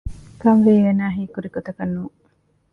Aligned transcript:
ކަންވީ 0.41 0.71
އޭނާ 0.83 1.05
ހީކުރި 1.17 1.49
ގޮތަކަށް 1.55 1.93
ނޫން 1.95 2.15